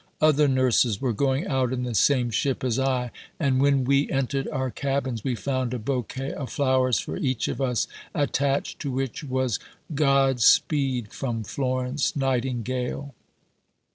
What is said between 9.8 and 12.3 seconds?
"God speed from Florence